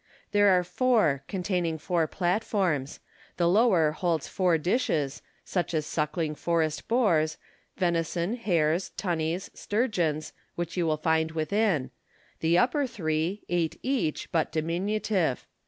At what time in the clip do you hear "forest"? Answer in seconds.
6.33-6.87